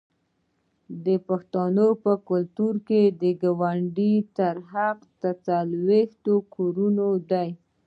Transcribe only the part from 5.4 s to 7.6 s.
څلوېښتو کورونو دی.